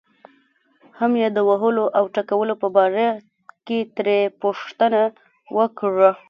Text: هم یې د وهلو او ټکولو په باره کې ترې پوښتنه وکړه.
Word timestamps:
هم 0.99 1.11
یې 1.21 1.27
د 1.33 1.37
وهلو 1.49 1.85
او 1.97 2.03
ټکولو 2.15 2.53
په 2.61 2.67
باره 2.75 3.09
کې 3.65 3.79
ترې 3.95 4.19
پوښتنه 4.41 5.01
وکړه. 5.57 6.11